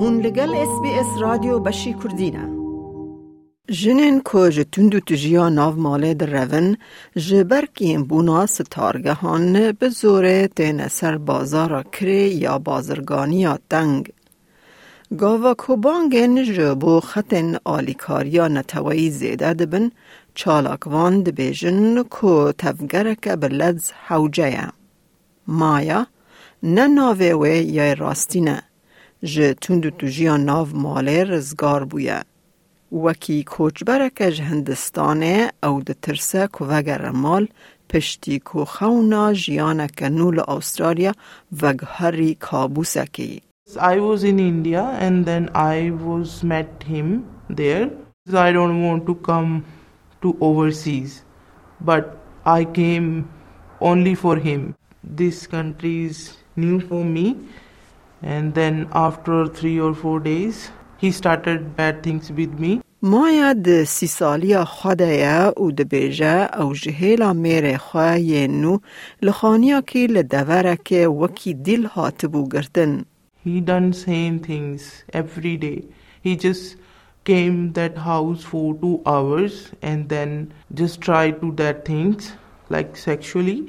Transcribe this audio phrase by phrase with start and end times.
[0.00, 2.44] هون لگل اس بی اس رادیو بشی کردینه
[3.70, 6.76] جنین کو جه تندو تجیا ناو ماله در روین
[7.16, 14.12] جه برکیم بونا ستارگهان به زوره تین سر بازارا کری یا بازرگانی دنگ.
[15.18, 19.90] گاوا کوبانگن جه بو خطن آلیکاریا نتوایی زیده دبن
[20.34, 24.68] چالاکوان دبیجن کو تفگرک بلدز حوجه
[25.46, 26.06] مایا
[26.62, 28.67] نه ناوه یا راستینه
[43.76, 47.90] I was in India and then I was met him there.
[48.32, 49.64] I don't want to come
[50.22, 51.22] to overseas,
[51.80, 53.28] but I came
[53.80, 54.76] only for him.
[55.02, 57.36] This country is new for me.
[58.21, 62.79] and then after three or four days, he started bad things with me.
[63.11, 68.77] مایا د سی سالیا خدایه او د بیجه او جهیلا میر خواه نو
[69.29, 73.05] لخانیا که لدوره که وکی دل هاتبو گردن.
[73.45, 75.83] He done same things every day.
[76.23, 76.77] He just
[77.25, 82.31] came that house for two hours and then just try to that things
[82.69, 83.59] like sexually.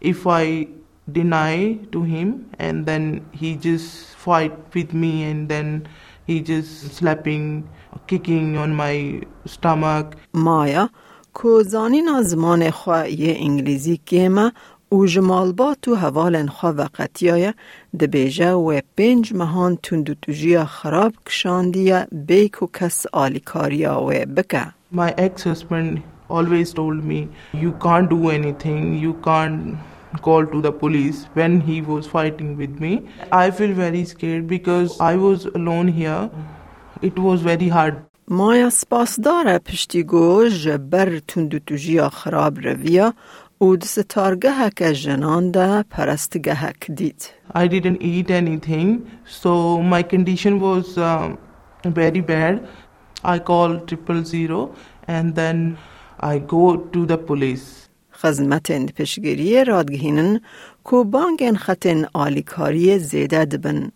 [0.00, 0.68] If I
[1.12, 5.86] deny to him and then he just fight with me and then
[6.26, 7.68] he just slapping
[8.06, 10.88] kicking on my stomach مایا
[11.34, 14.52] کو زانین زمان خواه یه انگلیزی کیمه
[14.88, 17.52] او جمالبا تو حوالن خواه وقتیای
[17.98, 24.66] ده بیجه و پنج مهان تندو توجیا خراب کشاندیه بیک و کس آلیکاریا و بکه
[24.94, 25.98] my ex-husband
[26.30, 27.28] always told me
[27.62, 29.76] you can't do anything you can't
[30.22, 32.92] call to the police when he was fighting with me
[33.32, 36.30] i feel very scared because i was alone here
[37.02, 43.12] it was very hard مایا سپاس داره پشتی گو جبر تندو توجیا خراب رویا
[43.58, 48.88] او د ستارگه که جنان ده پرستگه دید I didn't eat anything,
[49.26, 51.38] so my condition was um,
[51.84, 52.66] very bad.
[53.22, 54.74] I called triple zero
[55.06, 55.78] and then
[56.20, 57.66] I go to the police.
[58.18, 60.40] خزمتن پشگیری رادگهینن
[60.84, 63.92] کو بانگن خطن آلیکاری زیده دبن.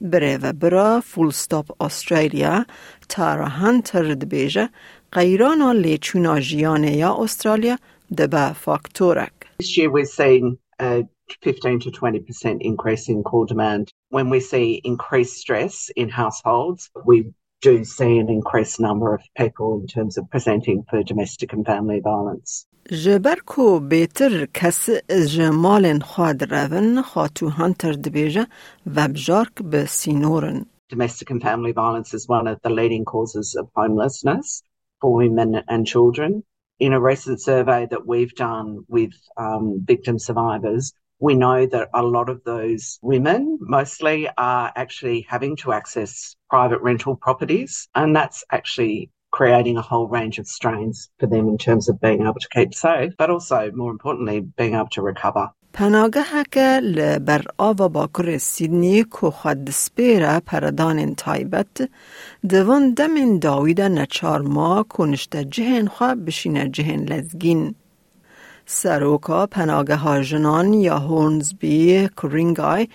[0.00, 2.64] بره و برا فول ستاپ استرالیا
[3.08, 4.68] تا هنتر دبیجه
[5.12, 7.76] قیرانا لیچونا جیانه یا استرالیا
[8.18, 9.32] دبا فاکتورک.
[9.62, 11.04] This year we're seeing a
[11.42, 13.90] 15 to 20% increase in call demand.
[14.10, 19.80] When we see increased stress in households, we do see an increased number of people
[19.80, 22.66] in terms of presenting for domestic and family violence.
[22.90, 24.90] جبر کو بیتر کس
[25.34, 28.46] جمال خواد روین خاتو هنتر دبیجه
[28.94, 30.66] و بجارک به سینورن.
[30.90, 34.62] Domestic and family violence is one of the leading causes of homelessness
[35.00, 36.42] for women and children.
[36.80, 42.02] In a recent survey that we've done with um, victim survivors, we know that a
[42.02, 48.44] lot of those women mostly are actually having to access private rental properties, and that's
[48.50, 52.53] actually creating a whole range of strains for them in terms of being able to
[52.57, 55.45] keep safe, but also, more importantly, being able to recover.
[55.73, 61.89] پناگه که لبر آوا باکر سیدنی که خود سپیره پردان تایبت
[62.49, 67.75] دوان دمین داوید نچار ما کنشت جهن خواه بشینه جهن لزگین.
[68.65, 72.87] سروکا پناگه ها جنان یا هورنزبی کرینگای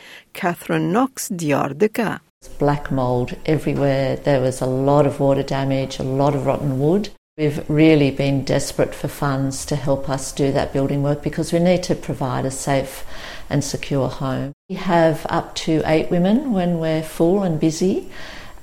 [0.43, 2.28] کاترین نوکس دیار دکه.
[2.59, 4.17] Black mold everywhere.
[4.17, 7.11] There was a lot of water damage, a lot of rotten wood.
[7.37, 11.61] We've really been desperate for funds to help us do that building work because we
[11.61, 13.05] need to provide a safe
[13.49, 14.53] and secure home.
[14.69, 18.11] We have up to eight women when we're full and busy,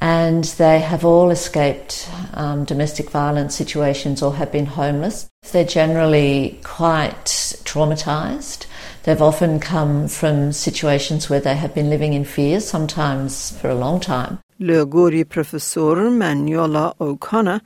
[0.02, 5.30] and they have all escaped um, domestic violence situations or have been homeless.
[5.52, 7.26] They're generally quite
[7.64, 8.66] traumatised.
[9.05, 13.75] They've often come from situations where they have been living in fear, sometimes for a
[13.75, 14.39] long time.
[14.61, 17.61] لگوری پروفسور منیولا اوکانا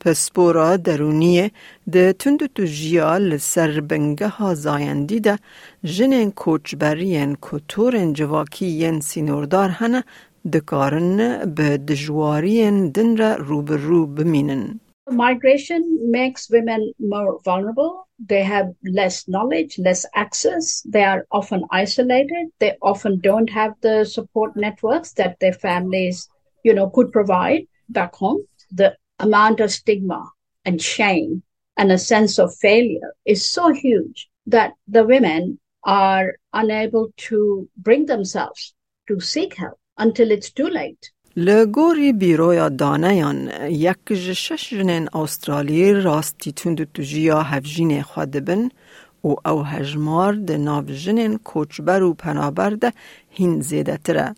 [0.00, 1.50] پسپورا درونیه
[1.92, 5.38] ده تندو تو جیا لسر بنگه ها زایندی ده
[5.84, 10.04] جنین کوچبرین کتورن جواکی ین سینوردار هنه
[10.52, 14.80] دکارن به دجوارین دن را روبرو بمینن.
[15.13, 18.07] Migration makes women more vulnerable.
[18.19, 20.81] They have less knowledge, less access.
[20.81, 22.49] They are often isolated.
[22.59, 26.27] They often don't have the support networks that their families,
[26.63, 28.41] you know, could provide back home.
[28.71, 30.29] The amount of stigma
[30.65, 31.43] and shame
[31.77, 38.05] and a sense of failure is so huge that the women are unable to bring
[38.05, 38.73] themselves
[39.07, 41.11] to seek help until it's too late.
[41.35, 48.69] لگوری بیرویا دانیان یک شش جنین استرالی راستی تند تجیا هفجین خود بن
[49.23, 52.93] و او هجمار ده ناو جنین کوچبر و پنابر ده
[53.29, 54.35] هین زیده تره.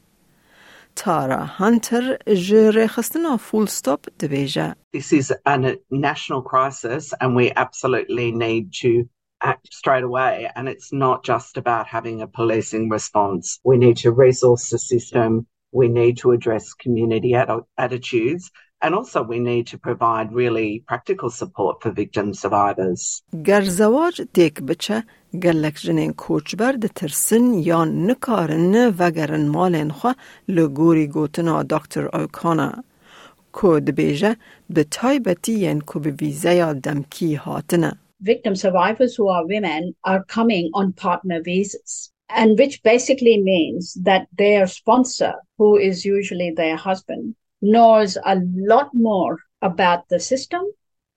[0.96, 4.76] تارا هانتر جره خستنا فول ستوپ دبیجه.
[4.98, 5.58] This is a
[5.92, 9.10] national crisis and we absolutely need to
[9.42, 10.50] act straight away.
[10.56, 13.60] And it's not just about having a policing response.
[13.66, 15.48] We need to resource the system.
[15.75, 17.33] We need to address community
[17.85, 18.51] attitudes.
[18.83, 23.23] And also we need to provide really practical support for victim survivors.
[23.45, 25.03] گر زواج دیک بچه
[25.43, 30.13] گلک جنین کوچبر ده ترسن یا نکارن وگرن مالین خوا
[30.49, 32.85] لگوری گوتنا دکتر اوکانا.
[33.53, 34.37] کو دبیجه
[34.71, 37.99] به تایبتی ین کو به ویزه یا دمکی هاتنه.
[38.23, 42.13] victim survivors who are women are coming on partner visas.
[42.30, 48.94] And which basically means that their sponsor, who is usually their husband, knows a lot
[48.94, 50.64] more about the system.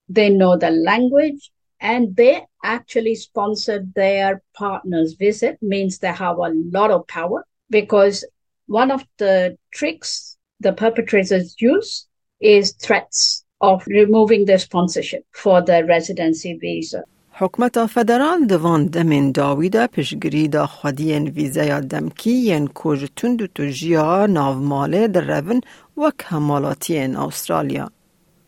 [0.08, 1.50] They know the language
[1.80, 8.24] and they actually sponsored their partner's visit means they have a lot of power because
[8.66, 12.06] one of the tricks the perpetrators use
[12.40, 17.02] is threats of removing their sponsorship for the residency visa.
[17.40, 24.26] حکمت فدرال دوان دمین داویدا پشگری دا خودین ویزا دمکی ین کوج تند تو جیا
[24.26, 25.60] ناوماله در روین
[25.96, 27.90] و کمالاتین استرالیا.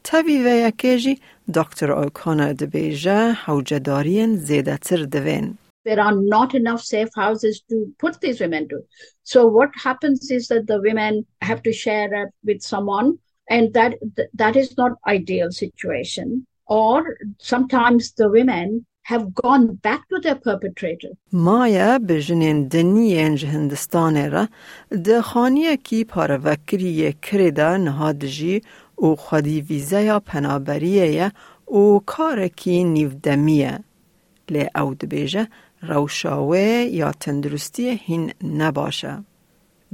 [0.04, 1.19] تاوی و یکیجی
[1.54, 5.58] دکتر اوکانا دبیجه حوجدارین زیده تر دوین.
[5.84, 8.78] There are not enough safe houses to put these women to.
[9.22, 13.19] So what happens is that the women have to share it with someone
[13.54, 13.92] and that
[14.34, 21.12] that is not ideal situation or sometimes the women have gone back to their perpetrator.
[21.32, 24.49] مایا بجنین دنیین هندستان را
[25.05, 28.61] ده خانیه کی پاروکریه کرده نهادجی
[28.96, 31.32] او خودی ویزه یا پنابریه
[31.64, 33.78] او کارکی نیودمیه.
[34.50, 35.49] لی او دبیجه
[35.82, 36.58] روشاوه
[37.00, 39.25] یا تندرستی هین نباشه.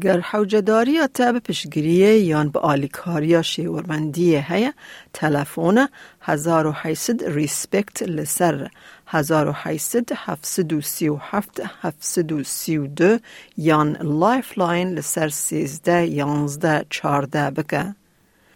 [0.03, 4.73] گر حوجداری تا به پشگریه یان به آلیکاریا شیورمندی هیا
[5.13, 5.89] تلفون
[6.21, 8.69] 1800 ریسپکت لسر
[9.07, 13.19] 1800 737 732
[13.57, 18.06] یان لایف لاین لسر 13 11 14 بکه.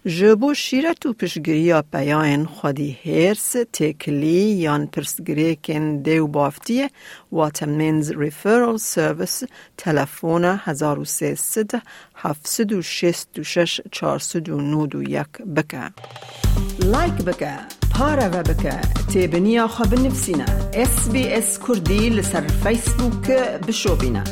[0.07, 6.91] جبو شیرت و پشگریا بیاین خودی هرس تکلی یان پرسگری کن دیو بافتیه
[7.33, 9.43] واتمنز ریفرال سرویس
[9.77, 11.71] تلفون 1300
[12.15, 15.27] 766 491
[15.57, 15.91] بکه
[16.85, 17.59] لایک بکه
[17.95, 18.81] پارا و بکه
[19.13, 20.45] تیبنیا خواب نفسینا
[20.75, 23.31] اس بی اس کردی لسر فیسبوک
[23.67, 24.25] بشو بینه